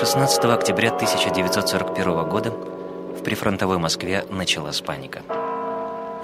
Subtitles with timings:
[0.00, 5.20] 16 октября 1941 года в прифронтовой Москве началась паника.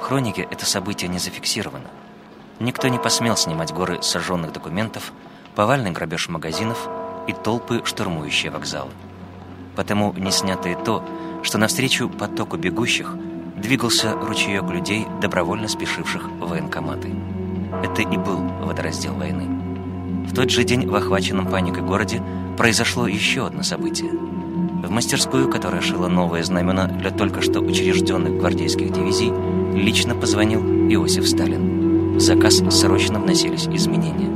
[0.01, 1.85] В хронике это событие не зафиксировано.
[2.59, 5.13] Никто не посмел снимать горы сожженных документов,
[5.55, 6.89] повальный грабеж магазинов
[7.27, 8.93] и толпы, штурмующие вокзалы.
[9.75, 11.05] Потому не снято и то,
[11.43, 13.15] что навстречу потоку бегущих
[13.57, 17.15] двигался ручеек людей, добровольно спешивших в военкоматы.
[17.85, 19.66] Это и был водораздел войны.
[20.29, 22.23] В тот же день в охваченном паникой городе
[22.57, 24.11] произошло еще одно событие.
[24.11, 29.33] В мастерскую, которая шила новые знамена для только что учрежденных гвардейских дивизий,
[29.75, 32.17] лично позвонил Иосиф Сталин.
[32.17, 34.29] В заказ срочно вносились изменения.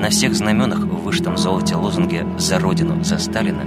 [0.00, 3.64] На всех знаменах в вышитом золоте лозунге «За Родину, за Сталина»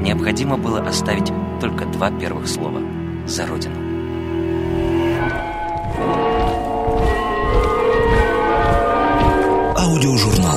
[0.00, 2.80] необходимо было оставить только два первых слова
[3.26, 3.76] «За Родину».
[9.76, 10.51] Аудиожурнал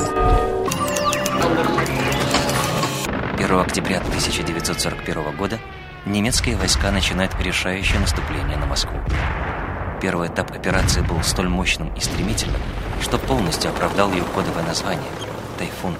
[3.56, 5.58] 1 октября 1941 года
[6.04, 8.98] немецкие войска начинают решающее наступление на Москву.
[10.02, 12.60] Первый этап операции был столь мощным и стремительным,
[13.00, 15.08] что полностью оправдал ее кодовое название–
[15.58, 15.94] «Тайфун».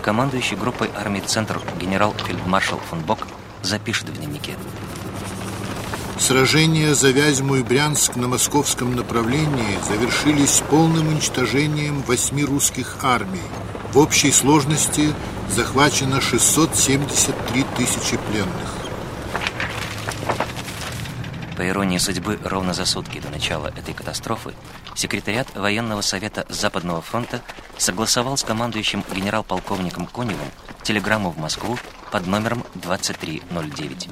[0.00, 3.26] Командующий группой армии «Центр» генерал-фельдмаршал фон Бок
[3.62, 4.52] запишет в дневнике.
[6.20, 13.42] Сражения за Вязьму и Брянск на московском направлении завершились полным уничтожением восьми русских армий.
[13.92, 15.12] В общей сложности
[15.48, 18.74] захвачено 673 тысячи пленных.
[21.56, 24.54] По иронии судьбы, ровно за сутки до начала этой катастрофы
[24.94, 27.42] секретариат военного совета Западного фронта
[27.78, 30.48] согласовал с командующим генерал-полковником Коневым
[30.82, 31.78] телеграмму в Москву
[32.10, 34.08] под номером 2309.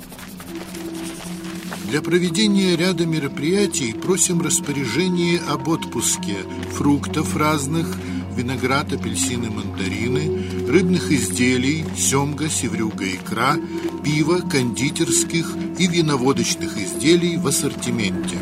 [1.85, 6.37] Для проведения ряда мероприятий просим распоряжение об отпуске
[6.73, 7.87] фруктов разных,
[8.35, 13.57] виноград, апельсины, мандарины, рыбных изделий, семга, севрюга, икра,
[14.03, 18.39] пива, кондитерских и виноводочных изделий в ассортименте.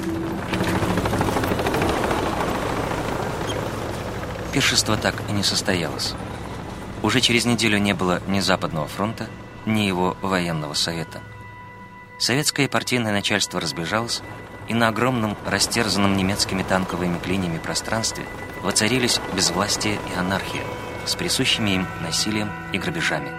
[4.52, 6.14] Пиршество так и не состоялось.
[7.02, 9.28] Уже через неделю не было ни Западного фронта,
[9.66, 11.22] ни его военного совета.
[12.18, 14.22] Советское партийное начальство разбежалось,
[14.68, 18.24] и на огромном, растерзанном немецкими танковыми клиньями пространстве
[18.62, 20.62] воцарились безвластие и анархия
[21.10, 23.32] с присущими им насилием и грабежами.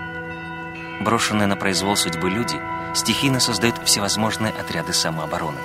[1.03, 2.59] Брошенные на произвол судьбы люди
[2.93, 5.59] стихийно создают всевозможные отряды самообороны.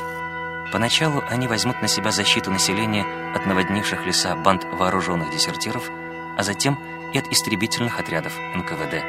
[0.73, 5.91] Поначалу они возьмут на себя защиту населения от наводнивших леса банд вооруженных десертиров,
[6.37, 6.79] а затем
[7.13, 9.03] и от истребительных отрядов НКВД.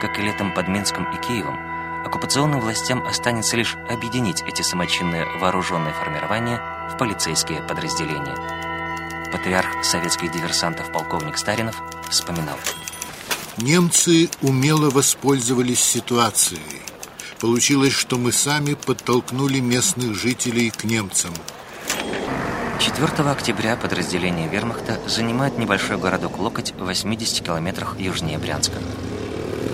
[0.00, 1.58] Как и летом под Минском и Киевом,
[2.04, 6.60] оккупационным властям останется лишь объединить эти самочинные вооруженные формирования
[6.92, 8.71] в полицейские подразделения.
[9.32, 11.74] Патриарх советских диверсантов полковник Старинов
[12.10, 12.58] вспоминал.
[13.56, 16.60] Немцы умело воспользовались ситуацией.
[17.40, 21.32] Получилось, что мы сами подтолкнули местных жителей к немцам.
[22.78, 28.76] 4 октября подразделение вермахта занимает небольшой городок Локоть в 80 километрах южнее Брянска.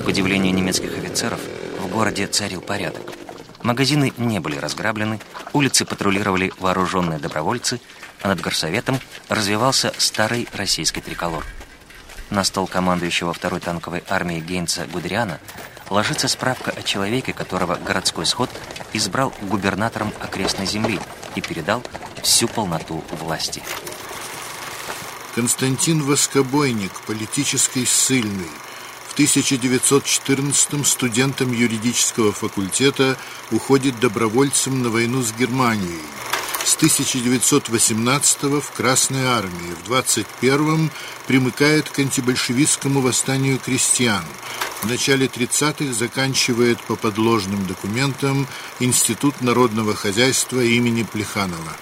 [0.04, 1.40] К удивлению немецких офицеров,
[1.82, 3.02] в городе царил порядок.
[3.62, 5.20] Магазины не были разграблены,
[5.52, 7.80] улицы патрулировали вооруженные добровольцы,
[8.22, 11.44] а над горсоветом развивался старый российский триколор.
[12.30, 15.40] На стол командующего второй танковой армии Гейнца Гудериана
[15.88, 18.50] ложится справка о человеке, которого городской сход
[18.92, 21.00] избрал губернатором окрестной земли
[21.34, 21.82] и передал
[22.22, 23.62] всю полноту власти.
[25.34, 28.50] Константин Воскобойник, политический ссыльный,
[29.18, 33.16] 1914 студентом юридического факультета
[33.50, 36.02] уходит добровольцем на войну с Германией.
[36.68, 40.90] С 1918 в Красной армии, в 21
[41.26, 44.22] примыкает к антибольшевистскому восстанию крестьян.
[44.82, 48.46] В начале 30-х заканчивает по подложным документам
[48.80, 51.72] Институт народного хозяйства имени Плеханова.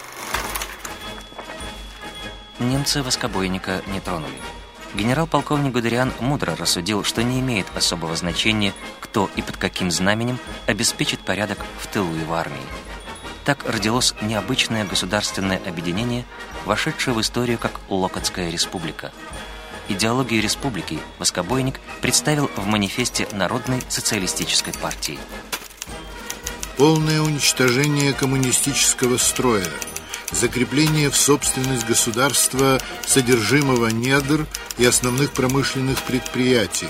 [2.60, 4.38] Немцы воскобойника не тронули.
[4.94, 10.38] Генерал-полковник Гудериан мудро рассудил, что не имеет особого значения, кто и под каким знаменем
[10.68, 12.62] обеспечит порядок в тылу его армии.
[13.46, 16.24] Так родилось необычное государственное объединение,
[16.64, 19.12] вошедшее в историю как Локотская республика.
[19.88, 25.20] Идеологию республики Воскобойник представил в манифесте Народной социалистической партии.
[26.76, 29.68] Полное уничтожение коммунистического строя–
[30.32, 36.88] закрепление в собственность государства содержимого недр и основных промышленных предприятий,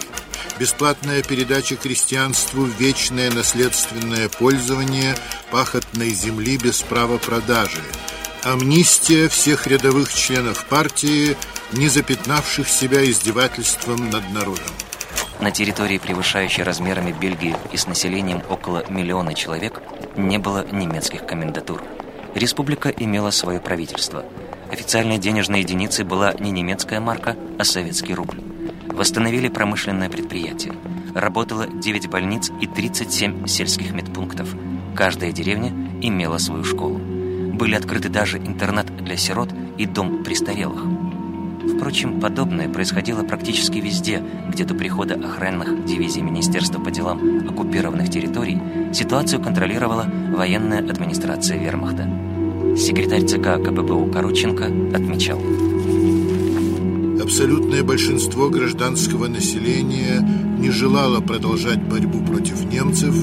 [0.59, 5.15] бесплатная передача крестьянству вечное наследственное пользование
[5.51, 7.83] пахотной земли без права продажи,
[8.43, 11.37] амнистия всех рядовых членов партии,
[11.73, 14.73] не запятнавших себя издевательством над народом.
[15.41, 19.83] На территории, превышающей размерами Бельгии и с населением около миллиона человек,
[20.17, 21.83] не было немецких комендатур.
[22.35, 24.25] Республика имела свое правительство.
[24.71, 28.41] Официальной денежной единицей была не немецкая марка, а советский рубль.
[28.97, 30.73] Восстановили промышленное предприятие.
[31.15, 34.55] Работало 9 больниц и 37 сельских медпунктов.
[34.95, 35.69] Каждая деревня
[36.01, 36.99] имела свою школу.
[36.99, 40.83] Были открыты даже интернат для сирот и дом престарелых.
[41.77, 48.59] Впрочем, подобное происходило практически везде, где до прихода охранных дивизий Министерства по делам оккупированных территорий
[48.95, 52.09] ситуацию контролировала военная администрация вермахта.
[52.79, 54.65] Секретарь ЦК КПБУ Короченко
[54.95, 55.41] отмечал.
[57.21, 60.21] Абсолютное большинство гражданского населения
[60.59, 63.15] не желало продолжать борьбу против немцев,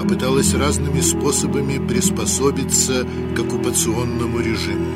[0.00, 3.06] а пыталось разными способами приспособиться
[3.36, 4.86] к оккупационному режиму.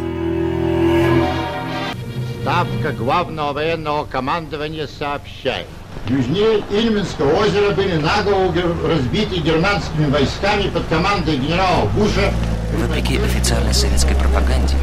[2.43, 5.67] Ставка главного военного командования сообщает.
[6.09, 8.53] Южнее Ильменского озера были наголо
[8.89, 12.33] разбиты германскими войсками под командой генерала Буша.
[12.77, 14.75] Вопреки официальной советской пропаганде,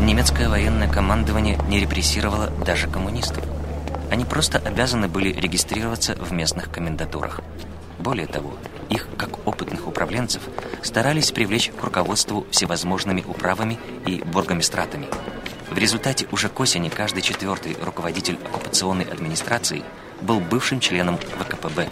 [0.00, 3.44] немецкое военное командование не репрессировало даже коммунистов.
[4.10, 7.40] Они просто обязаны были регистрироваться в местных комендатурах.
[7.98, 8.54] Более того,
[8.88, 10.42] их, как опытных управленцев,
[10.82, 15.06] старались привлечь к руководству всевозможными управами и бургомистратами–
[15.70, 19.84] в результате уже к осени каждый четвертый руководитель оккупационной администрации
[20.22, 21.88] был бывшим членом ВКПБ.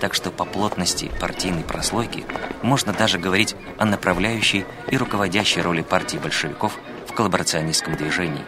[0.00, 2.24] Так что по плотности партийной прослойки
[2.62, 6.78] можно даже говорить о направляющей и руководящей роли партии большевиков
[7.18, 8.46] коллаборационистском движении.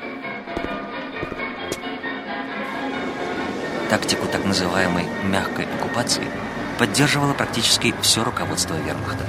[3.91, 6.25] Тактику так называемой «мягкой оккупации»
[6.79, 9.27] поддерживало практически все руководство вермахта.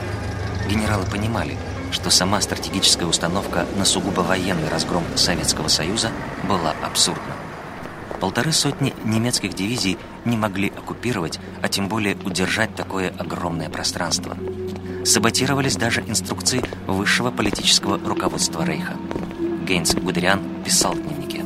[0.69, 1.57] Генералы понимали–
[1.91, 6.09] что сама стратегическая установка на сугубо военный разгром Советского Союза
[6.47, 7.35] была абсурдна.
[8.19, 14.37] Полторы сотни немецких дивизий не могли оккупировать, а тем более удержать такое огромное пространство.
[15.03, 18.95] Саботировались даже инструкции высшего политического руководства Рейха.
[19.65, 21.45] Гейнс Гудериан писал в дневнике.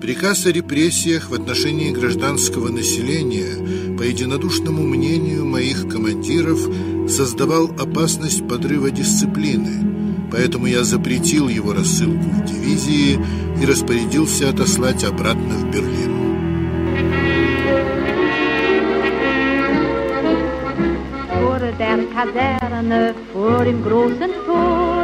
[0.00, 6.60] Приказ о репрессиях в отношении гражданского населения, по единодушному мнению моих командиров,
[7.08, 13.18] создавал опасность подрыва дисциплины, поэтому я запретил его рассылку в дивизии
[13.60, 16.06] и распорядился отослать обратно в Берлин.
[21.78, 24.95] der Kaserne vor dem großen Tor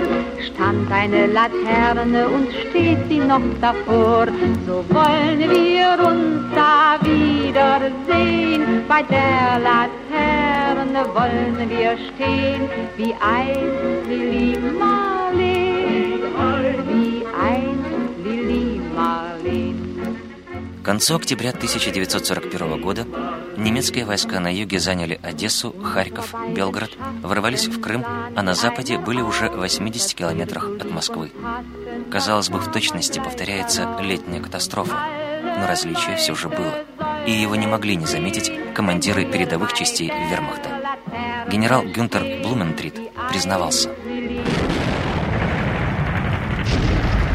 [0.62, 4.26] stand eine Laterne und steht sie noch davor.
[4.66, 14.56] So wollen wir uns da wiedersehen bei der Laterne wollen wir stehen, wie einst Lili
[14.78, 16.20] Marleen,
[16.88, 19.21] wie einst Lili Marleen.
[20.82, 23.06] К концу октября 1941 года
[23.56, 29.20] немецкие войска на юге заняли Одессу, Харьков, Белгород, ворвались в Крым, а на западе были
[29.20, 31.32] уже в 80 километрах от Москвы.
[32.10, 34.96] Казалось бы, в точности повторяется летняя катастрофа,
[35.42, 36.74] но различие все же было
[37.26, 40.68] и его не могли не заметить командиры передовых частей вермахта.
[41.48, 42.94] Генерал Гюнтер Блументрит
[43.30, 43.90] признавался.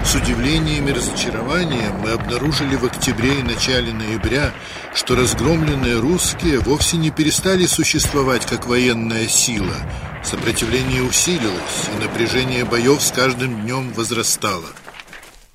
[0.07, 4.54] С удивлением и разочарованием мы обнаружили в октябре и начале ноября,
[4.95, 9.75] что разгромленные русские вовсе не перестали существовать как военная сила.
[10.24, 14.70] Сопротивление усилилось, и напряжение боев с каждым днем возрастало.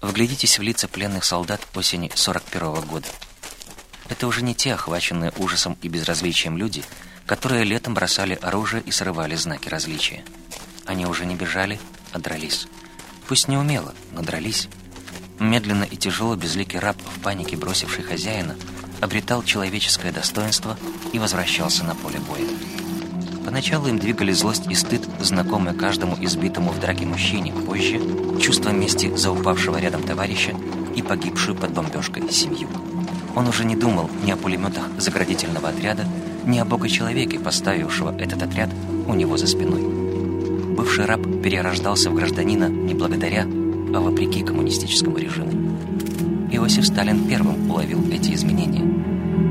[0.03, 3.09] Вглядитесь в лица пленных солдат осени 41 -го года.
[4.11, 6.85] Это уже не те охваченные ужасом и безразличием люди,
[7.25, 10.23] которые летом бросали оружие и срывали знаки различия.
[10.85, 11.81] Они уже не бежали,
[12.13, 12.67] а дрались.
[13.29, 14.69] Пусть не умело, но дрались.
[15.39, 18.55] Медленно и тяжело безликий раб, в панике бросивший хозяина,
[19.01, 20.79] обретал человеческое достоинство
[21.13, 22.47] и возвращался на поле боя.
[23.45, 28.01] Поначалу им двигали злость и стыд, знакомые каждому избитому в драке мужчине, позже–
[28.41, 30.55] чувство мести за упавшего рядом товарища
[30.95, 32.69] и погибшую под бомбежкой семью.
[33.35, 36.07] Он уже не думал ни о пулеметах заградительного отряда,
[36.45, 38.71] ни о бога-человеке, поставившего этот отряд
[39.07, 40.02] у него за спиной.
[40.77, 45.51] Бывший раб перерождался в гражданина не благодаря, а вопреки коммунистическому режиму.
[46.51, 48.85] Иосиф Сталин первым уловил эти изменения.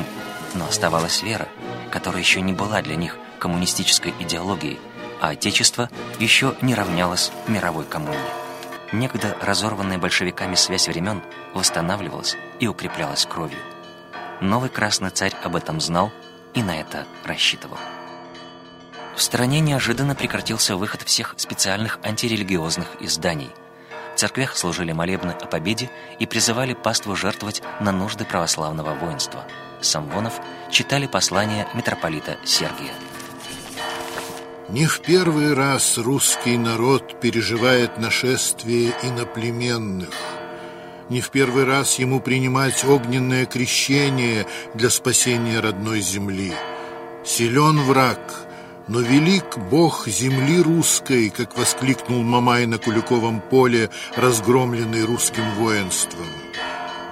[0.54, 1.48] но оставалась вера,
[1.90, 4.78] которая еще не была для них коммунистической идеологией,
[5.20, 8.41] а Отечество еще не равнялось мировой коммуне.
[8.92, 11.22] Некогда разорванная большевиками связь времен
[11.54, 13.58] восстанавливалась и укреплялась кровью.
[14.40, 16.12] Новый красный царь об этом знал
[16.52, 17.78] и на это рассчитывал.
[19.16, 23.50] В стране неожиданно прекратился выход всех специальных антирелигиозных изданий.
[24.14, 29.44] В церквях служили молебны о победе и призывали паству жертвовать на нужды православного воинства.
[29.80, 30.38] Самвонов
[30.70, 32.92] читали послания митрополита Сергия.
[34.68, 40.14] Не в первый раз русский народ переживает нашествие иноплеменных.
[41.08, 46.52] Не в первый раз ему принимать огненное крещение для спасения родной земли.
[47.24, 48.20] Силен враг,
[48.88, 56.26] но велик Бог земли русской, как воскликнул Мамай на Куликовом поле, разгромленный русским воинством.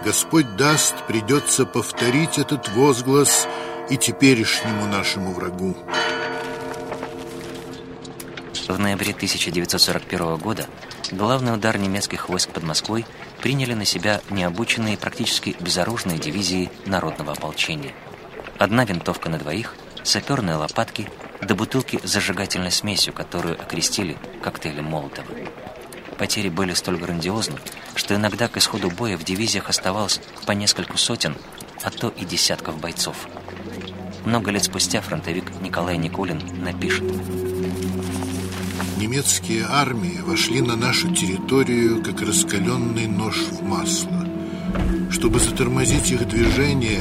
[0.04, 3.47] Господь даст, придется повторить этот возглас
[3.90, 5.76] и теперешнему нашему врагу.
[8.70, 10.64] В ноябре 1941 года
[11.10, 13.04] главный удар немецких войск под Москвой
[13.42, 17.92] приняли на себя необученные практически безоружные дивизии народного ополчения.
[18.58, 19.74] Одна винтовка на двоих,
[20.04, 21.08] саперные лопатки
[21.42, 25.26] до бутылки с зажигательной смесью, которую окрестили коктейлем Молотова.
[26.16, 27.58] Потери были столь грандиозны,
[27.96, 31.36] что иногда к исходу боя в дивизиях оставалось по нескольку сотен,
[31.82, 33.26] а то и десятков бойцов.
[34.24, 37.02] Много лет спустя фронтовик Николай Никулин напишет
[38.99, 44.26] немецкие армии вошли на нашу территорию, как раскаленный нож в масло.
[45.10, 47.00] Чтобы затормозить их движение,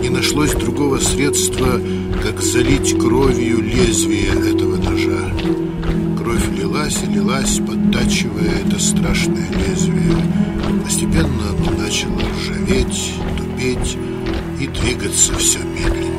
[0.00, 1.80] не нашлось другого средства,
[2.22, 5.30] как залить кровью лезвие этого ножа.
[6.18, 10.16] Кровь лилась и лилась, подтачивая это страшное лезвие.
[10.84, 13.96] Постепенно оно начало ржаветь, тупеть
[14.60, 16.13] и двигаться все медленнее.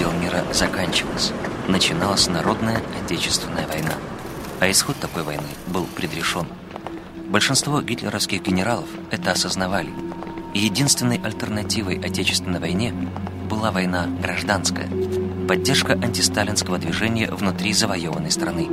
[0.00, 1.32] Передел мира заканчивалась.
[1.68, 3.92] Начиналась народная отечественная война.
[4.58, 6.46] А исход такой войны был предрешен.
[7.28, 9.90] Большинство гитлеровских генералов это осознавали.
[10.54, 12.94] И единственной альтернативой отечественной войне
[13.48, 14.88] была война гражданская.
[15.46, 18.68] Поддержка антисталинского движения внутри завоеванной страны.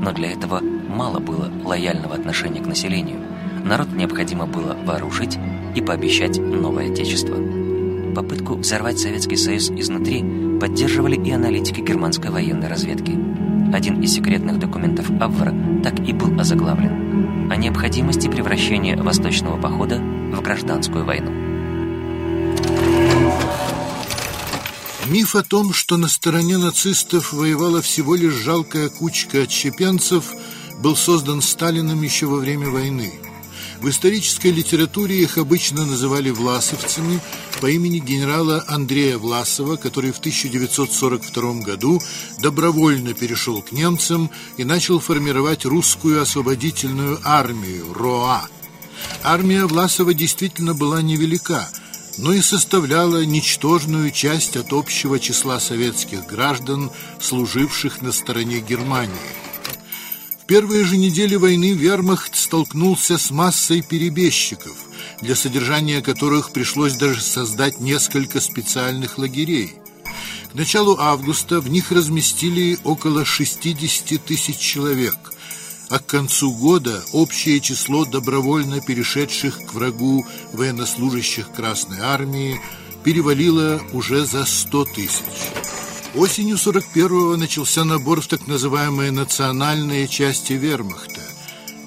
[0.00, 3.20] Но для этого мало было лояльного отношения к населению.
[3.64, 5.38] Народ необходимо было вооружить
[5.74, 7.36] и пообещать новое отечество
[8.14, 13.12] попытку взорвать Советский Союз изнутри поддерживали и аналитики германской военной разведки.
[13.72, 20.40] Один из секретных документов Абвера так и был озаглавлен о необходимости превращения Восточного похода в
[20.42, 21.30] гражданскую войну.
[25.06, 30.32] Миф о том, что на стороне нацистов воевала всего лишь жалкая кучка отщепенцев,
[30.82, 33.12] был создан Сталиным еще во время войны–
[33.80, 37.20] в исторической литературе их обычно называли власовцами
[37.60, 42.00] по имени генерала Андрея Власова, который в 1942 году
[42.40, 48.48] добровольно перешел к немцам и начал формировать русскую освободительную армию РОА.
[49.22, 51.68] Армия Власова действительно была невелика,
[52.18, 59.47] но и составляла ничтожную часть от общего числа советских граждан, служивших на стороне Германии
[60.48, 64.72] первые же недели войны вермахт столкнулся с массой перебежчиков,
[65.20, 69.74] для содержания которых пришлось даже создать несколько специальных лагерей.
[70.50, 75.16] К началу августа в них разместили около 60 тысяч человек,
[75.90, 82.58] а к концу года общее число добровольно перешедших к врагу военнослужащих Красной Армии
[83.04, 85.87] перевалило уже за 100 тысяч.
[86.18, 91.20] Осенью 41-го начался набор в так называемые национальные части вермахта.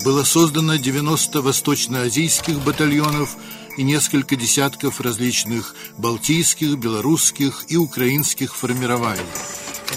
[0.05, 3.35] Было создано 90 восточноазийских батальонов
[3.75, 9.21] и несколько десятков различных балтийских, белорусских и украинских формирований.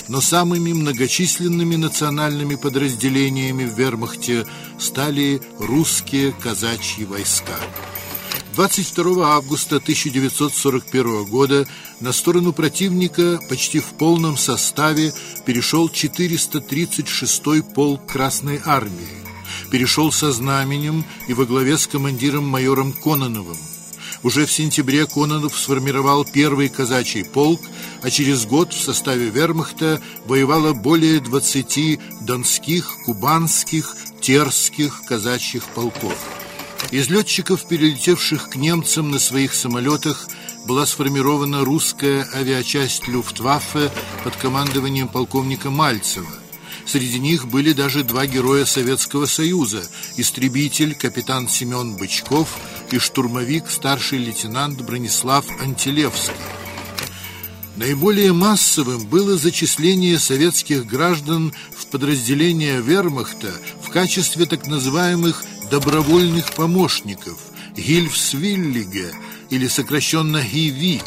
[0.09, 4.47] Но самыми многочисленными национальными подразделениями в вермахте
[4.81, 7.57] стали русские казачьи войска.
[8.55, 11.67] 22 августа 1941 года
[11.99, 15.13] на сторону противника почти в полном составе
[15.45, 19.25] перешел 436-й полк Красной Армии.
[19.73, 23.59] Перешел со знаменем и во главе с командиром майором Кононовым.
[24.23, 27.61] Уже в сентябре Кононов сформировал первый казачий полк,
[28.03, 36.44] а через год в составе вермахта воевало более 20 донских, кубанских, терских казачьих полков.
[36.91, 40.29] Из летчиков, перелетевших к немцам на своих самолетах,
[40.67, 43.91] была сформирована русская авиачасть Люфтваффе
[44.23, 46.31] под командованием полковника Мальцева.
[46.87, 49.83] Среди них были даже два героя Советского Союза–
[50.17, 52.49] истребитель капитан Семен Бычков
[52.91, 56.35] и штурмовик старший лейтенант Бронислав Антилевский.
[57.77, 67.39] Наиболее массовым было зачисление советских граждан в подразделения вермахта в качестве так называемых добровольных помощников
[67.77, 69.13] Гильфсвиллиге
[69.51, 71.03] или сокращенно ГИВИ.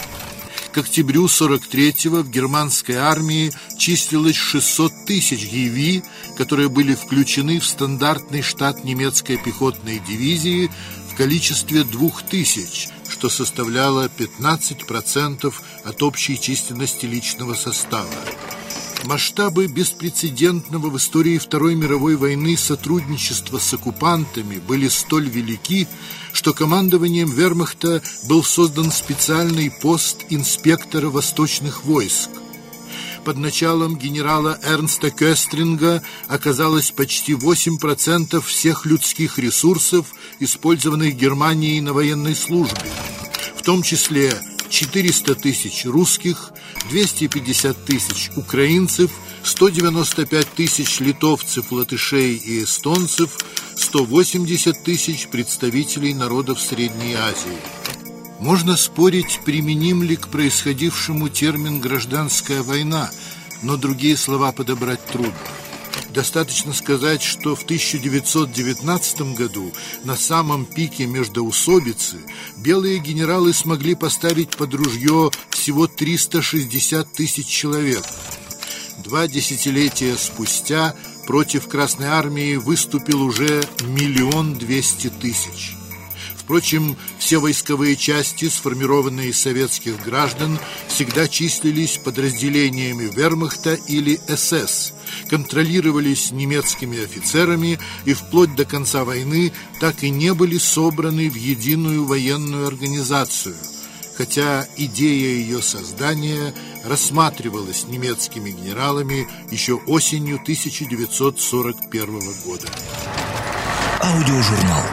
[0.71, 6.03] К октябрю 43-го в германской армии числилось 600 тысяч ГИВИ,
[6.37, 10.69] которые были включены в стандартный штат немецкой пехотной дивизии
[11.11, 18.09] в количестве 2000, что составляло 15% от общей численности личного состава.
[19.03, 25.87] Масштабы беспрецедентного в истории Второй мировой войны сотрудничества с оккупантами были столь велики,
[26.33, 32.29] что командованием вермахта был создан специальный пост инспектора восточных войск.
[33.23, 40.07] Под началом генерала Эрнста Кестринга оказалось почти 8% всех людских ресурсов,
[40.39, 42.89] использованных Германией на военной службе,
[43.55, 44.33] в том числе
[44.69, 46.51] 400 тысяч русских,
[46.89, 49.11] 250 тысяч украинцев,
[49.43, 53.37] 195 тысяч литовцев, латышей и эстонцев,
[53.75, 57.57] 180 тысяч представителей народов Средней Азии.
[58.39, 63.09] Можно спорить, применим ли к происходившему термин «гражданская война»,
[63.63, 65.33] но другие слова подобрать трудно.
[66.17, 69.71] Достаточно сказать, что в 1919 году
[70.03, 72.17] на самом пике междоусобицы
[72.57, 78.03] белые генералы смогли поставить под ружье всего 360 тысяч человек.
[79.03, 80.95] Два десятилетия спустя
[81.27, 85.75] против Красной Армии выступил уже миллион двести тысяч.
[86.35, 94.93] Впрочем, все войсковые части, сформированные из советских граждан, всегда числились подразделениями вермахта или СС,
[95.29, 102.05] контролировались немецкими офицерами и вплоть до конца войны так и не были собраны в единую
[102.05, 103.55] военную организацию,
[104.15, 106.53] хотя идея ее создания
[106.85, 112.67] рассматривалась немецкими генералами еще осенью 1941 года.
[114.01, 114.83] Аудиожурнал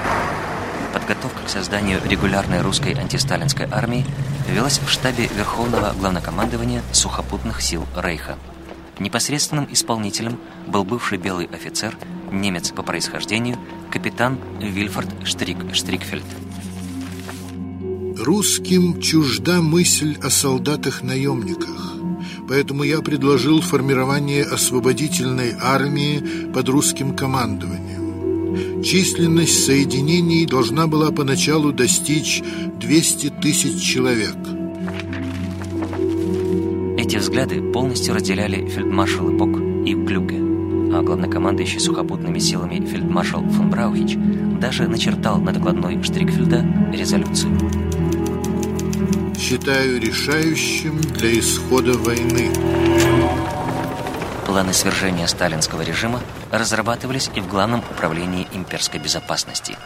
[0.94, 4.06] Подготовка к созданию регулярной русской антисталинской армии
[4.48, 8.38] велась в штабе Верховного Главнокомандования сухопутных сил Рейха.
[8.98, 11.96] Непосредственным исполнителем был бывший белый офицер,
[12.30, 13.58] немец по происхождению,
[13.90, 16.24] капитан Вильфорд Штрик Штрикфельд.
[18.16, 21.94] Русским чужда мысль о солдатах-наемниках,
[22.48, 28.82] поэтому я предложил формирование освободительной армии под русским командованием.
[28.84, 32.42] Численность соединений должна была поначалу достичь
[32.80, 34.36] 200 тысяч человек.
[37.14, 40.38] Эти взгляды полностью разделяли фельдмаршалы Бок и Глюге,
[40.92, 44.16] а главнокомандующий сухопутными силами фельдмаршал фон Браухич
[44.60, 47.56] даже начертал на докладной Штрикфельда резолюцию.
[49.38, 52.50] Считаю решающим для исхода войны
[54.44, 59.76] Планы свержения сталинского режима разрабатывались и в Главном управлении имперской безопасности.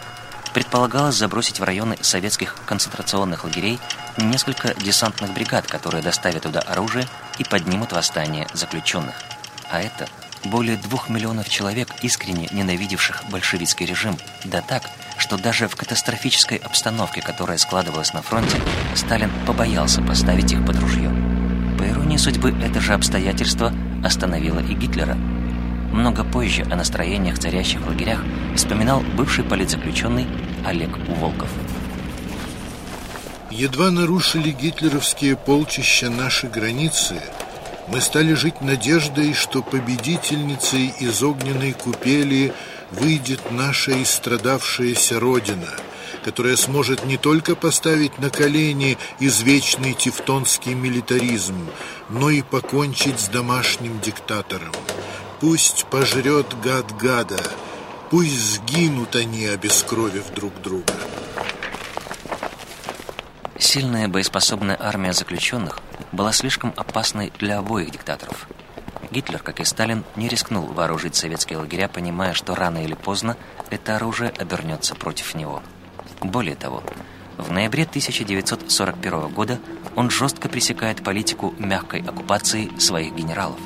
[0.54, 3.78] Предполагалось забросить в районы советских концентрационных лагерей
[4.16, 7.06] несколько десантных бригад, которые доставят туда оружие
[7.38, 9.14] и поднимут восстание заключенных.
[9.70, 10.08] А это
[10.44, 14.82] более двух миллионов человек, искренне ненавидевших большевистский режим, да так,
[15.18, 18.61] что даже в катастрофической обстановке, которая складывалась на фронте,
[18.94, 21.11] Сталин побоялся поставить их под ружье.
[21.78, 23.72] По иронии судьбы это же обстоятельство
[24.04, 25.16] остановило и Гитлера.
[25.92, 28.22] Много позже о настроениях, царящих в лагерях,
[28.55, 30.27] вспоминал бывший политзаключенный
[30.64, 31.48] Олег Волков.
[33.51, 37.20] Едва нарушили гитлеровские полчища наши границы,
[37.88, 42.53] мы стали жить надеждой, что победительницей из огненной купели
[42.90, 45.70] выйдет наша истрадавшаяся Родина,
[46.22, 51.57] которая сможет не только поставить на колени извечный тевтонский милитаризм,
[52.11, 54.72] но и покончить с домашним диктатором.
[55.40, 57.38] Пусть пожрет гад гада,
[58.11, 60.92] пусть сгинут они, обескровив друг друга.
[63.57, 65.79] Сильная боеспособная армия заключенных
[66.11, 68.48] была слишком опасной для обоих диктаторов.
[69.12, 73.37] Гитлер, как и Сталин, не рискнул вооружить советские лагеря, понимая, что рано или поздно
[73.70, 75.62] это оружие обернется против него.
[76.20, 76.83] Более того,
[77.37, 79.61] в ноябре 1941 года
[79.94, 83.61] он жестко пресекает политику мягкой оккупации своих генералов.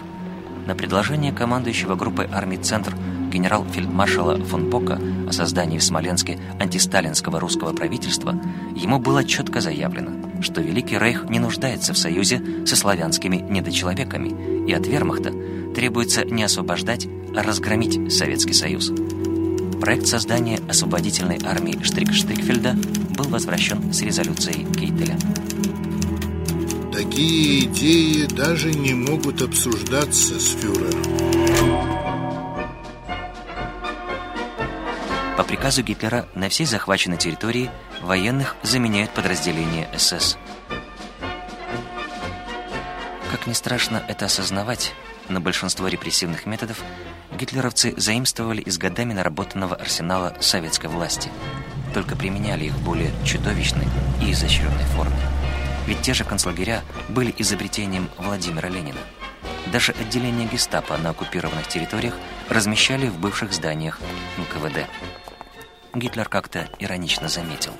[0.66, 2.94] На предложение командующего группой армий «Центр»
[3.32, 4.98] генерал-фельдмаршала фон Пока
[5.28, 8.38] о создании в Смоленске антисталинского русского правительства
[8.76, 14.72] ему было четко заявлено, что Великий Рейх не нуждается в союзе со славянскими недочеловеками, и
[14.72, 15.32] от вермахта
[15.74, 18.92] требуется не освобождать, а разгромить Советский Союз.
[19.80, 22.76] Проект создания освободительной армии Штрик-Штрикфельда
[23.16, 25.16] был возвращен с резолюцией Кейтеля.
[26.92, 31.02] Такие идеи даже не могут обсуждаться с фюрером.
[35.38, 37.70] По приказу Гитлера на всей захваченной территории
[38.02, 40.36] военных заменяют подразделения СС.
[43.30, 44.92] Как ни страшно это осознавать,
[45.30, 46.78] но большинство репрессивных методов
[47.38, 51.30] гитлеровцы заимствовали из годами наработанного арсенала советской власти,
[51.94, 53.88] только применяли их в более чудовищной
[54.20, 55.41] и изощренной форме.
[55.86, 59.00] Ведь те же концлагеря были изобретением Владимира Ленина.
[59.72, 62.14] Даже отделения гестапо на оккупированных территориях
[62.48, 64.00] размещали в бывших зданиях
[64.38, 64.86] НКВД.
[65.94, 67.72] Гитлер как-то иронично заметил.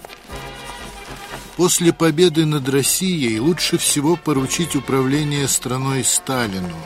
[1.57, 6.77] После победы над Россией лучше всего поручить управление страной Сталину.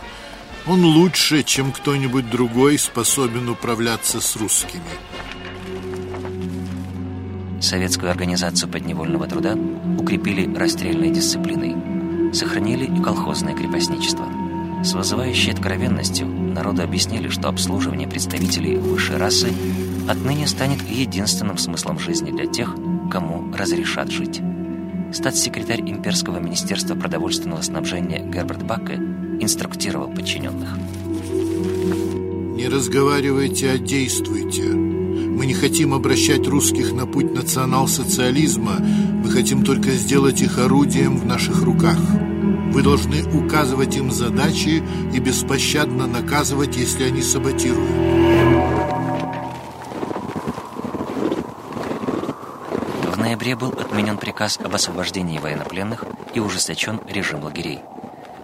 [0.66, 4.83] Он лучше, чем кто-нибудь другой, способен управляться с русскими.
[7.61, 9.57] Советскую организацию подневольного труда
[9.99, 14.27] укрепили расстрельной дисциплиной, сохранили и колхозное крепостничество.
[14.85, 19.53] С вызывающей откровенностью народу объяснили, что обслуживание представителей высшей расы
[20.09, 22.75] отныне станет единственным смыслом жизни для тех,
[23.11, 24.40] кому разрешат жить.
[25.12, 28.95] Статс-секретарь Имперского министерства продовольственного снабжения Герберт Бакке
[29.40, 30.77] инструктировал подчиненных.
[32.57, 34.86] Не разговаривайте, а действуйте.
[35.37, 41.27] Мы не хотим обращать русских на путь национал-социализма, мы хотим только сделать их орудием в
[41.27, 41.99] наших руках.
[42.72, 44.83] Вы должны указывать им задачи
[45.14, 48.27] и беспощадно наказывать, если они саботируют.
[53.27, 57.81] ноябре был отменен приказ об освобождении военнопленных и ужесточен режим лагерей.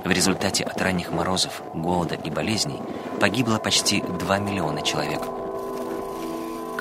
[0.05, 2.81] В результате от ранних морозов, голода и болезней
[3.21, 5.42] погибло почти 2 миллиона человек.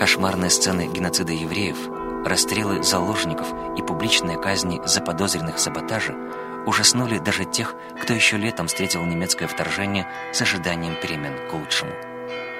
[0.01, 1.77] Кошмарные сцены геноцида евреев,
[2.25, 6.17] расстрелы заложников и публичные казни заподозренных в саботаже
[6.65, 11.91] ужаснули даже тех, кто еще летом встретил немецкое вторжение с ожиданием перемен к лучшему.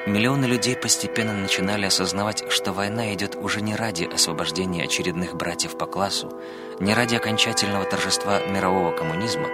[0.05, 5.87] Миллионы людей постепенно начинали осознавать, что война идет уже не ради освобождения очередных братьев по
[5.87, 6.31] классу,
[6.79, 9.47] не ради окончательного торжества мирового коммунизма,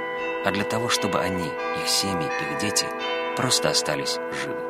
[0.46, 2.86] а для того, чтобы они, их семьи, их дети
[3.38, 4.67] просто остались живы.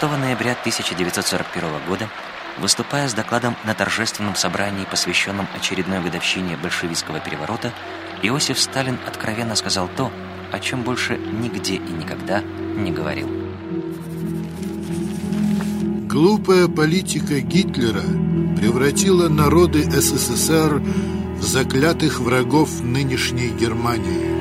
[0.00, 2.08] 6 ноября 1941 года,
[2.58, 7.72] выступая с докладом на торжественном собрании, посвященном очередной годовщине большевистского переворота,
[8.20, 10.10] Иосиф Сталин откровенно сказал то,
[10.50, 13.28] о чем больше нигде и никогда не говорил.
[16.08, 18.02] Глупая политика Гитлера
[18.56, 20.82] превратила народы СССР
[21.36, 24.33] в заклятых врагов нынешней Германии.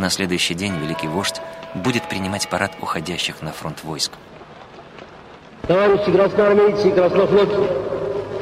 [0.00, 1.42] На следующий день великий вождь
[1.74, 4.12] будет принимать парад уходящих на фронт войск.
[5.68, 7.68] Товарищи красноармейцы и краснофлотцы,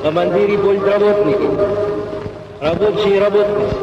[0.01, 3.75] командиры политработники, рабочие и работницы.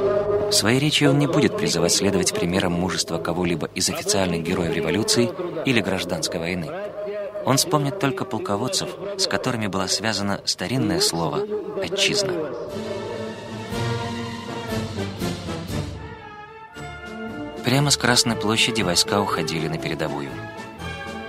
[0.47, 5.29] В своей речи он не будет призывать следовать примерам мужества кого-либо из официальных героев революции
[5.65, 6.71] или гражданской войны.
[7.43, 11.41] Он вспомнит только полководцев, с которыми было связано старинное слово
[11.83, 12.31] «отчизна».
[17.65, 20.29] Прямо с Красной площади войска уходили на передовую.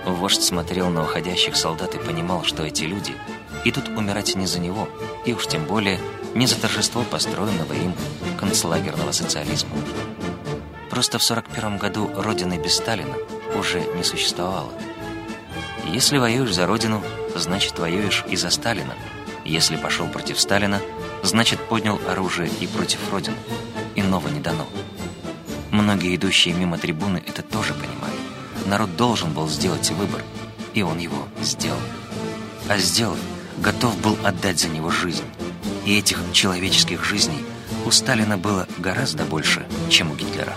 [0.05, 3.15] Вождь смотрел на уходящих солдат и понимал, что эти люди
[3.65, 4.87] идут умирать не за него,
[5.25, 5.99] и уж тем более
[6.35, 7.95] не за торжество построенного им
[8.39, 9.71] концлагерного социализма.
[10.91, 13.15] Просто в 41 году Родины без Сталина
[13.57, 14.71] уже не существовало.
[15.87, 18.93] Если воюешь за Родину, значит воюешь и за Сталина.
[19.43, 20.79] Если пошел против Сталина,
[21.23, 23.37] значит поднял оружие и против Родины.
[23.95, 24.67] Иного не дано.
[25.71, 28.15] Многие идущие мимо трибуны это тоже понимали.
[28.65, 30.23] Народ должен был сделать выбор,
[30.73, 31.79] и он его сделал.
[32.69, 33.17] А сделав,
[33.57, 35.25] готов был отдать за него жизнь.
[35.85, 37.45] И этих человеческих жизней
[37.85, 40.55] у Сталина было гораздо больше, чем у Гитлера.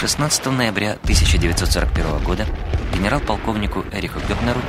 [0.00, 2.46] 16 ноября 1941 года
[2.94, 4.60] генерал-полковнику Эриху Гёпнеру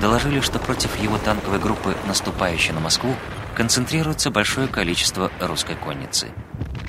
[0.00, 3.16] доложили, что против его танковой группы, наступающей на Москву,
[3.56, 6.28] концентрируется большое количество русской конницы.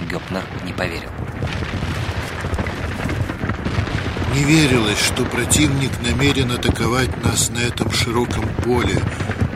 [0.01, 1.09] Гёпнер не поверил.
[4.35, 9.01] Не верилось, что противник намерен атаковать нас на этом широком поле,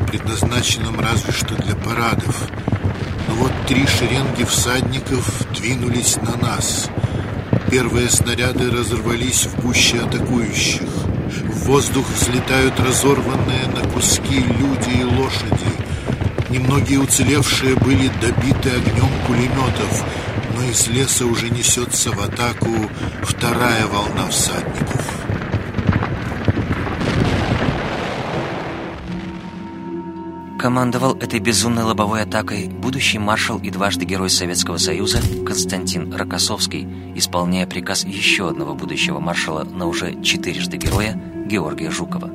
[0.07, 2.49] предназначенном разве что для парадов.
[3.27, 6.89] Но вот три шеренги всадников двинулись на нас.
[7.69, 10.87] Первые снаряды разорвались в гуще атакующих.
[10.87, 15.90] В воздух взлетают разорванные на куски люди и лошади.
[16.51, 20.05] Немногие уцелевшие были добиты огнем пулеметов,
[20.53, 22.67] но из леса уже несется в атаку
[23.23, 25.21] вторая волна всадников.
[30.59, 36.85] Командовал этой безумной лобовой атакой будущий маршал и дважды герой Советского Союза Константин Рокоссовский,
[37.15, 41.13] исполняя приказ еще одного будущего маршала, на уже четырежды героя
[41.47, 42.29] Георгия Жукова.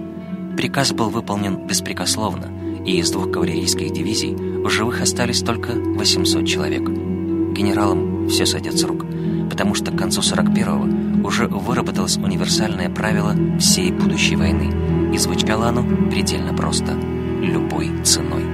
[0.56, 2.50] Приказ был выполнен беспрекословно,
[2.86, 6.88] и из двух кавалерийских дивизий в живых остались только 800 человек.
[6.88, 9.04] Генералам все сойдет с рук,
[9.50, 15.82] потому что к концу 41-го уже выработалось универсальное правило всей будущей войны, и звучало оно
[16.10, 16.92] предельно просто–
[17.42, 18.44] любой ценой.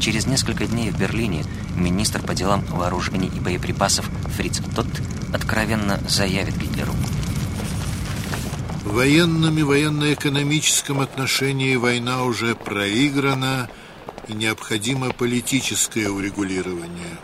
[0.00, 1.44] Через несколько дней в Берлине
[1.76, 4.86] министр по делам вооружений и боеприпасов Фриц Тот
[5.32, 6.92] откровенно заявит Гитлеру–
[8.88, 13.68] в военном и военно-экономическом отношении война уже проиграна
[14.28, 17.18] и необходимо политическое урегулирование.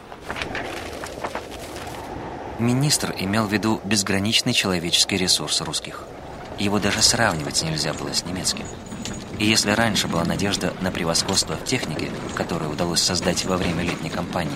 [2.58, 6.04] Министр имел в виду безграничный человеческий ресурс русских.
[6.58, 8.66] Его даже сравнивать нельзя было с немецким.
[9.38, 14.10] И если раньше была надежда на превосходство в технике, которую удалось создать во время летней
[14.10, 14.52] кампании,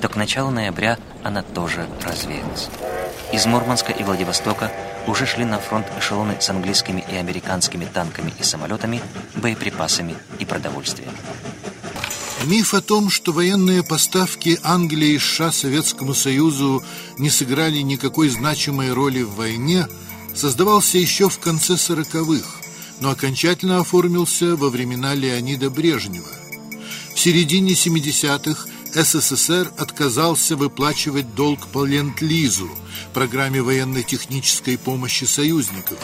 [0.00, 2.70] то к началу ноября она тоже развеялась.
[3.34, 4.70] Из Мурманска и Владивостока
[5.08, 9.02] уже шли на фронт эшелоны с английскими и американскими танками и самолетами,
[9.34, 11.10] боеприпасами и продовольствием.
[12.44, 16.84] Миф о том, что военные поставки Англии и США Советскому Союзу
[17.18, 19.88] не сыграли никакой значимой роли в войне,
[20.32, 22.60] создавался еще в конце сороковых,
[23.00, 26.30] но окончательно оформился во времена Леонида Брежнева.
[27.12, 32.70] В середине 70-х СССР отказался выплачивать долг по Ленд-Лизу,
[33.14, 35.98] программе военно-технической помощи союзников,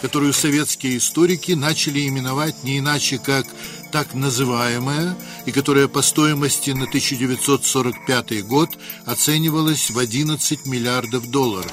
[0.00, 3.46] которую советские историки начали именовать не иначе как
[3.90, 8.70] так называемая, и которая по стоимости на 1945 год
[9.04, 11.70] оценивалась в 11 миллиардов долларов.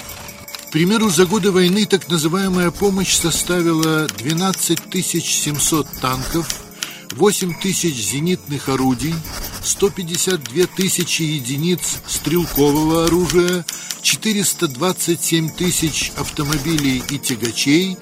[0.67, 6.47] К примеру, за годы войны так называемая помощь составила 12 700 танков,
[7.19, 9.13] 8 тысяч зенитных орудий,
[9.61, 13.65] 152 тысячи единиц стрелкового оружия,
[14.01, 17.97] 427 тысяч автомобилей и тягачей,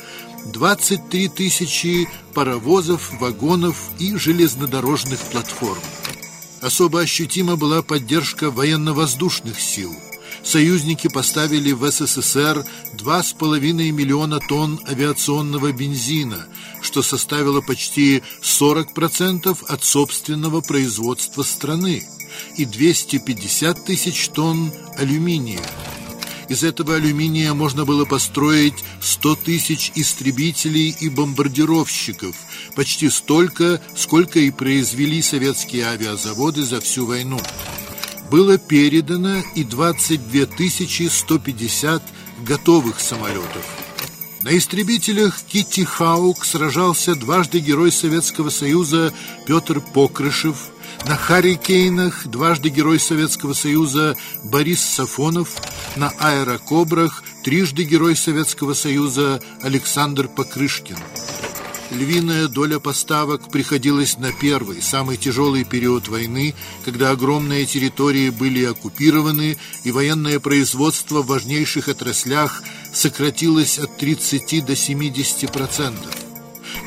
[0.53, 5.81] 23 тысячи паровозов, вагонов и железнодорожных платформ.
[6.61, 9.95] Особо ощутима была поддержка военно-воздушных сил–
[10.47, 16.47] союзники поставили в СССР 2,5 миллиона тонн авиационного бензина,
[16.81, 22.03] что составило почти 40% от собственного производства страны,
[22.55, 25.63] и 250 тысяч тонн алюминия.
[26.49, 32.35] Из этого алюминия можно было построить 100 тысяч истребителей и бомбардировщиков,
[32.75, 37.39] почти столько, сколько и произвели советские авиазаводы за всю войну
[38.29, 42.03] было передано и 22 150
[42.45, 43.65] готовых самолетов.
[44.43, 49.13] На истребителях Китти Хаук сражался дважды герой Советского Союза
[49.45, 50.69] Петр Покрышев,
[51.05, 55.55] на Харрикейнах дважды герой Советского Союза Борис Сафонов,
[55.95, 60.97] на аэрокобрах трижды герой Советского Союза Александр Покрышкин.
[61.91, 69.57] Львиная доля поставок приходилась на первый, самый тяжелый период войны, когда огромные территории были оккупированы
[69.85, 72.61] и военное производство в важнейших отраслях
[72.93, 76.13] сократилось от 30 до 70 процентов.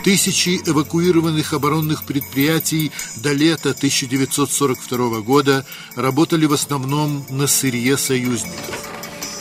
[0.04, 8.99] Тысячи эвакуированных оборонных предприятий до лета 1942 года работали в основном на сырье союзников.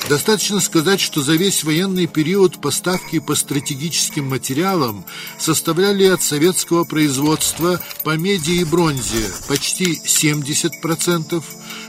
[0.10, 5.06] Достаточно сказать, что за весь военный период поставки по стратегическим материалам
[5.38, 11.44] составляли от советского производства по меди и бронзе почти 70%,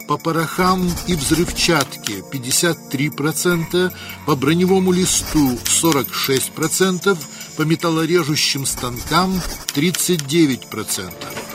[0.07, 3.91] по порохам и взрывчатке 53%,
[4.27, 7.17] по броневому листу 46%,
[7.57, 9.41] по металлорежущим станкам
[9.75, 11.50] 39%.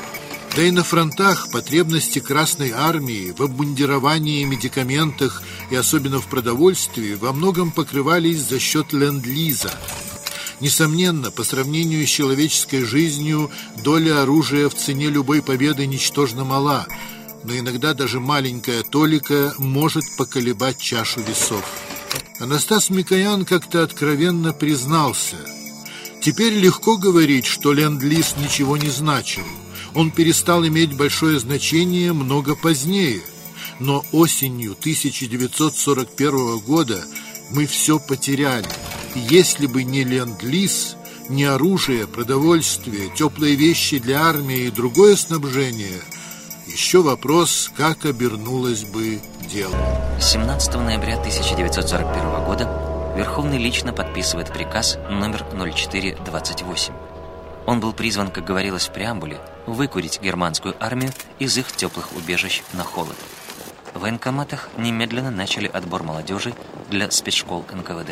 [0.55, 7.33] Да и на фронтах потребности Красной Армии в обмундировании, медикаментах и особенно в продовольствии во
[7.33, 9.71] многом покрывались за счет ленд-лиза.
[10.61, 13.51] Несомненно, по сравнению с человеческой жизнью,
[13.83, 16.87] доля оружия в цене любой победы ничтожно мала,
[17.43, 21.65] но иногда даже маленькая толика может поколебать чашу весов.
[22.39, 25.35] Анастас Микоян как-то откровенно признался.
[26.21, 29.43] Теперь легко говорить, что ленд-лиз ничего не значил–
[29.95, 33.21] он перестал иметь большое значение много позднее,
[33.79, 37.03] но осенью 1941 года
[37.51, 38.67] мы все потеряли.
[39.15, 40.97] Если бы не ленд-лиз,
[41.29, 46.01] не оружие, продовольствие, теплые вещи для армии и другое снабжение,
[46.67, 49.75] еще вопрос, как обернулось бы дело.
[50.19, 57.14] 17 ноября 1941 года Верховный лично подписывает приказ номер 0428
[57.65, 62.83] он был призван, как говорилось в преамбуле, выкурить германскую армию из их теплых убежищ на
[62.83, 63.15] холод.
[63.93, 66.53] В военкоматах немедленно начали отбор молодежи
[66.89, 68.11] для спецшкол НКВД.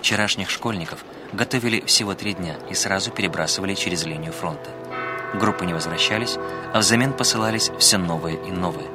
[0.00, 4.70] Вчерашних школьников готовили всего три дня и сразу перебрасывали через линию фронта.
[5.34, 6.36] Группы не возвращались,
[6.72, 8.86] а взамен посылались все новые и новые.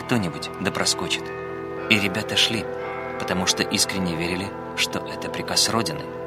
[0.00, 1.22] Кто-нибудь да проскочит.
[1.88, 2.64] И ребята шли,
[3.20, 6.02] потому что искренне верили, что это приказ Родины–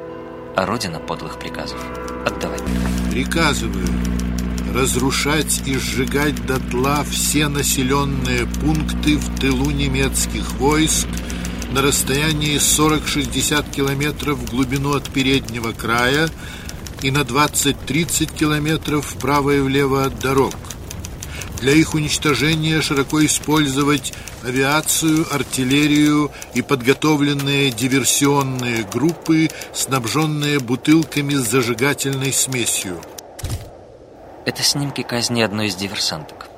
[0.58, 1.78] а родина подлых приказов
[2.26, 3.86] отдавать не Приказываю
[4.74, 11.06] разрушать и сжигать дотла все населенные пункты в тылу немецких войск
[11.70, 16.28] на расстоянии 40-60 километров в глубину от переднего края
[17.02, 20.54] и на 20-30 километров вправо и влево от дорог.
[21.60, 24.12] Для их уничтожения широко использовать
[24.48, 33.00] авиацию, артиллерию и подготовленные диверсионные группы, снабженные бутылками с зажигательной смесью.
[34.46, 36.48] Это снимки казни одной из диверсанток.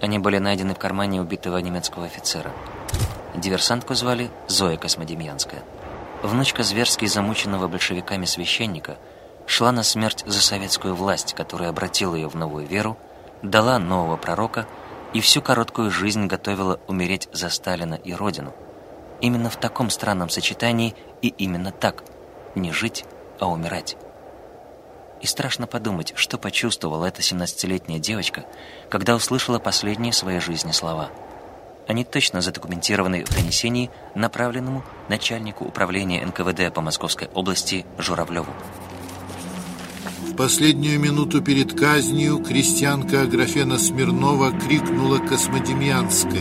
[0.00, 2.52] Они были найдены в кармане убитого немецкого офицера.
[3.34, 5.62] Диверсантку звали Зоя Космодемьянская.
[6.22, 8.96] Внучка зверски замученного большевиками священника
[9.46, 12.96] шла на смерть за советскую власть, которая обратила ее в новую веру,
[13.42, 14.66] дала нового пророка–
[15.12, 18.54] и всю короткую жизнь готовила умереть за Сталина и Родину.
[19.20, 22.04] Именно в таком странном сочетании и именно так–
[22.54, 23.04] не жить,
[23.38, 23.96] а умирать.
[25.20, 28.44] И страшно подумать, что почувствовала эта 17-летняя девочка,
[28.90, 31.10] когда услышала последние своей жизни слова.
[31.86, 38.52] Они точно задокументированы в донесении, направленному начальнику управления НКВД по Московской области Журавлеву.
[40.32, 46.40] В последнюю минуту перед казнью крестьянка Аграфена Смирнова крикнула Космодемьянской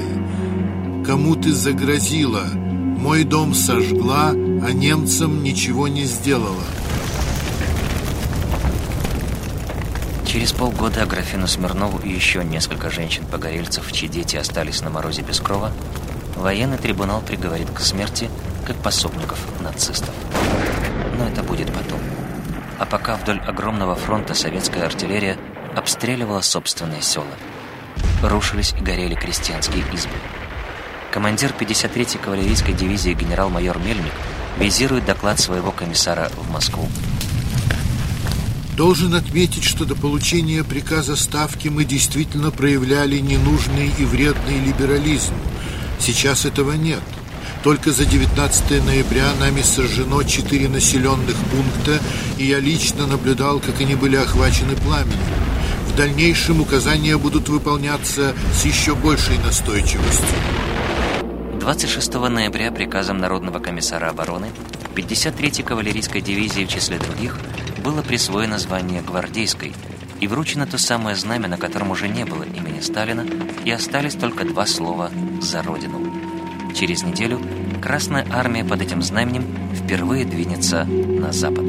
[1.06, 2.46] «Кому ты загрозила?
[2.46, 6.64] Мой дом сожгла, а немцам ничего не сделала».
[10.26, 15.74] Через полгода Аграфену Смирнову и еще несколько женщин-погорельцев, чьи дети остались на морозе без крова,
[16.38, 18.30] военный трибунал приговорит к смерти
[18.66, 20.16] как пособников нацистов.
[21.18, 22.00] Но это будет потом
[22.82, 25.38] а пока вдоль огромного фронта советская артиллерия
[25.76, 27.28] обстреливала собственные села.
[28.24, 30.16] Рушились и горели крестьянские избы.
[31.12, 34.14] Командир 53-й кавалерийской дивизии генерал-майор Мельник
[34.58, 36.90] визирует доклад своего комиссара в Москву.
[38.76, 45.36] Должен отметить, что до получения приказа Ставки мы действительно проявляли ненужный и вредный либерализм.
[46.00, 47.04] Сейчас этого нет.
[47.64, 52.02] Только за 19 ноября нами сожжено четыре населенных пункта,
[52.40, 55.20] и я лично наблюдал, как они были охвачены пламенем.
[55.88, 60.28] В дальнейшем указания будут выполняться с еще большей настойчивостью.
[61.60, 64.48] 26 ноября приказом Народного комиссара обороны
[64.96, 67.38] 53-й кавалерийской дивизии в числе других
[67.84, 69.74] было присвоено звание гвардейской
[70.20, 73.24] и вручено то самое знамя, на котором уже не было имени Сталина,
[73.66, 76.11] и остались только два слова «За Родину».
[76.74, 77.40] Через неделю
[77.82, 79.44] Красная Армия под этим знаменем
[79.74, 81.66] впервые двинется на запад.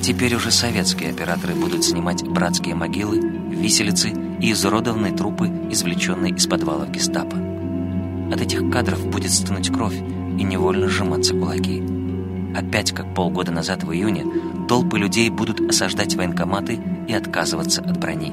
[0.00, 6.90] Теперь уже советские операторы будут снимать братские могилы, виселицы и изуродованные трупы, извлеченные из подвалов
[6.90, 7.36] гестапо.
[8.32, 11.82] От этих кадров будет стынуть кровь и невольно сжиматься кулаки.
[12.56, 14.24] Опять, как полгода назад в июне,
[14.68, 18.32] толпы людей будут осаждать военкоматы и отказываться от брони.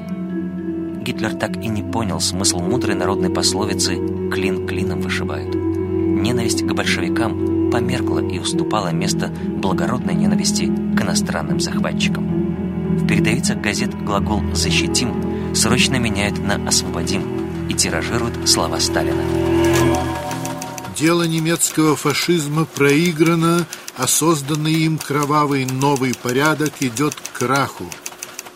[1.00, 3.96] Гитлер так и не понял смысл мудрой народной пословицы
[4.30, 5.54] «клин клином вышибают».
[5.54, 12.96] Ненависть к большевикам померкла и уступала место благородной ненависти к иностранным захватчикам.
[12.98, 17.22] В передовицах газет глагол «защитим» срочно меняют на «освободим»
[17.68, 19.22] и тиражируют слова Сталина.
[20.98, 23.64] Дело немецкого фашизма проиграно,
[23.96, 27.86] а созданный им кровавый новый порядок идет к краху.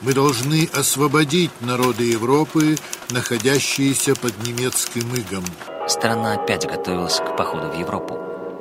[0.05, 2.77] Мы должны освободить народы Европы,
[3.11, 5.45] находящиеся под немецким игом.
[5.89, 8.19] Страна опять готовилась к походу в Европу,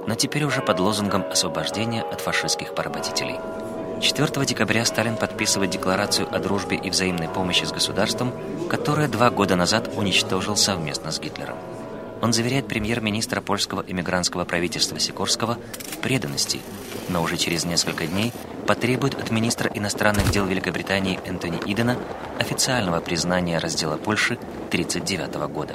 [0.08, 3.42] но теперь уже под лозунгом освобождения от фашистских поработителей.
[4.02, 8.32] 4 декабря Сталин подписывает декларацию о дружбе и взаимной помощи с государством,
[8.70, 11.58] которое два года назад уничтожил совместно с Гитлером.
[12.24, 15.58] Он заверяет премьер-министра польского эмигрантского правительства Сикорского
[15.92, 16.62] в преданности,
[17.10, 18.32] но уже через несколько дней
[18.66, 21.98] потребует от министра иностранных дел Великобритании Энтони Идена
[22.40, 24.36] официального признания раздела Польши
[24.70, 25.74] 1939 года.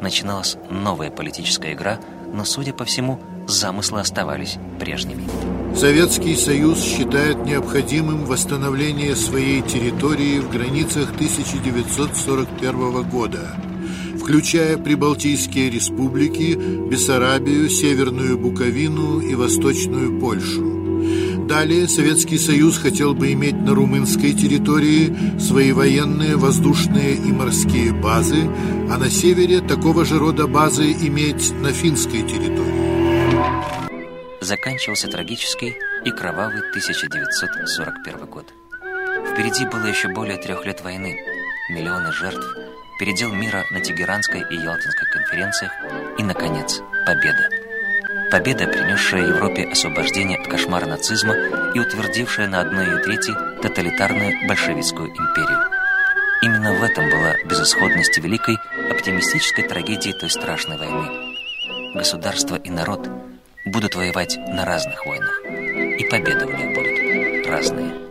[0.00, 2.00] Начиналась новая политическая игра,
[2.32, 5.28] но, судя по всему, замыслы оставались прежними.
[5.76, 13.50] Советский Союз считает необходимым восстановление своей территории в границах 1941 года–
[14.30, 21.48] включая Прибалтийские республики, Бессарабию, Северную Буковину и Восточную Польшу.
[21.48, 28.48] Далее Советский Союз хотел бы иметь на румынской территории свои военные, воздушные и морские базы,
[28.88, 33.34] а на севере такого же рода базы иметь на финской территории.
[34.40, 35.74] Заканчивался трагический
[36.04, 38.46] и кровавый 1941 год.
[39.32, 41.18] Впереди было еще более трех лет войны,
[41.74, 42.46] миллионы жертв,
[43.00, 45.72] передел мира на Тегеранской и Ялтинской конференциях
[46.18, 47.48] и, наконец, победа.
[48.30, 51.34] Победа, принесшая Европе освобождение от кошмара нацизма
[51.74, 53.32] и утвердившая на одной ее трети
[53.62, 55.64] тоталитарную большевистскую империю.
[56.42, 58.58] Именно в этом была безысходность великой
[58.90, 61.94] оптимистической трагедии той страшной войны.
[61.94, 63.08] Государство и народ
[63.64, 68.09] будут воевать на разных войнах, и победы у них будут разные.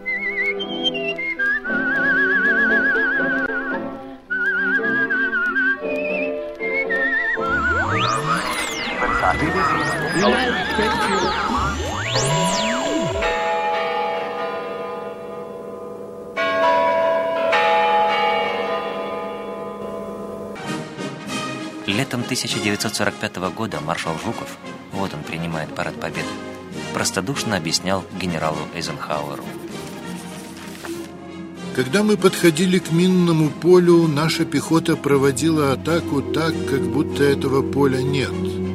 [21.86, 24.58] Летом 1945 года маршал Жуков,
[24.94, 26.26] вот он принимает парад победы,
[26.96, 29.44] простодушно объяснял генералу Эйзенхауэру.
[31.76, 38.02] Когда мы подходили к минному полю, наша пехота проводила атаку так, как будто этого поля
[38.02, 38.34] нет–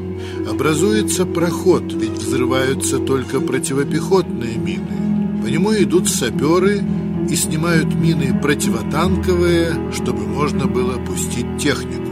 [0.48, 5.42] Образуется проход, ведь взрываются только противопехотные мины.
[5.42, 6.82] По нему идут саперы
[7.28, 12.04] и снимают мины противотанковые, чтобы можно было пустить технику.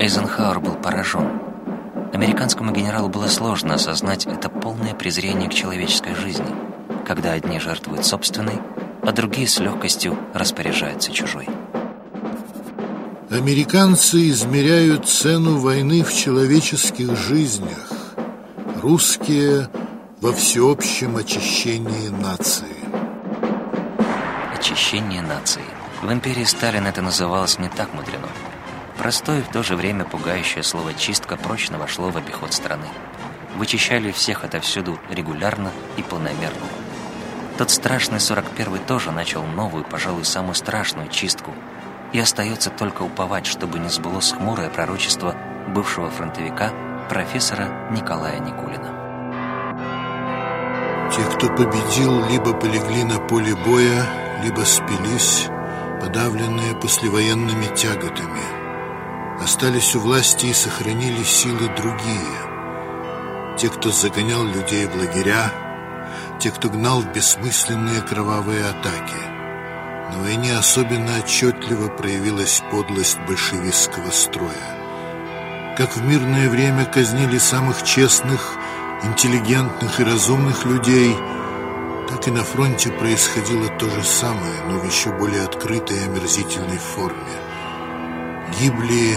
[0.00, 1.26] Эйзенхауэр был поражен.
[2.12, 6.54] Американскому генералу было сложно осознать это полное презрение к человеческой жизни,
[7.04, 8.60] когда одни жертвуют собственной,
[9.02, 11.48] а другие с легкостью распоряжаются чужой.
[13.36, 17.92] Американцы измеряют цену войны в человеческих жизнях,
[18.80, 19.68] русские
[20.22, 22.74] во всеобщем очищении нации.
[24.54, 25.60] Очищение нации.
[26.00, 28.28] В империи Сталина это называлось не так мудрено.
[28.96, 32.88] Простое и в то же время пугающее слово «чистка» прочно вошло в обиход страны.
[33.58, 36.66] Вычищали всех отовсюду регулярно и планомерно.
[37.58, 41.52] Тот страшный 41-й тоже начал новую, пожалуй, самую страшную чистку–
[42.12, 45.34] и остается только уповать, чтобы не сбылось хмурое пророчество
[45.68, 46.72] бывшего фронтовика
[47.08, 49.06] профессора Николая Никулина.
[51.14, 54.04] Те, кто победил, либо полегли на поле боя,
[54.42, 55.48] либо спились,
[56.00, 59.42] подавленные послевоенными тяготами.
[59.42, 63.56] Остались у власти и сохранили силы другие.
[63.58, 65.52] Те, кто загонял людей в лагеря,
[66.38, 69.16] те, кто гнал бессмысленные кровавые атаки–
[70.12, 75.74] на войне особенно отчетливо проявилась подлость большевистского строя.
[75.76, 78.56] Как в мирное время казнили самых честных,
[79.02, 81.14] интеллигентных и разумных людей,
[82.08, 86.78] так и на фронте происходило то же самое, но в еще более открытой и омерзительной
[86.78, 87.36] форме.
[88.60, 89.16] Гибли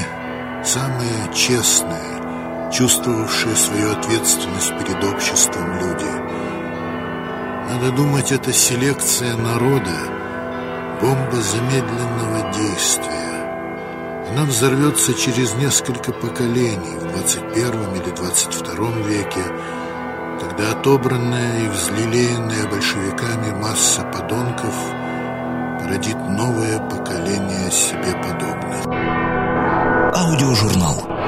[0.65, 6.11] самые честные, чувствовавшие свою ответственность перед обществом люди.
[7.71, 10.18] Надо думать, это селекция народа,
[11.01, 13.29] бомба замедленного действия.
[14.31, 19.43] Она взорвется через несколько поколений в 21 или 22 веке,
[20.39, 24.75] когда отобранная и взлелеянная большевиками масса подонков
[25.79, 28.85] породит новое поколение себе подобных.
[30.15, 31.18] Аудиожурнал